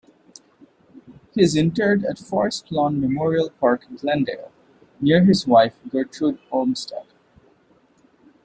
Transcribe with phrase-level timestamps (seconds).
[1.35, 4.51] He is interred at Forest Lawn Memorial Park, Glendale,
[4.99, 7.05] near his wife, Gertrude Olmstead.